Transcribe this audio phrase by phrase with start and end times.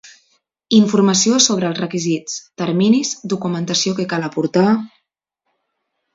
[0.77, 4.67] Informació sobre els requisits, terminis, documentació que cal aportar...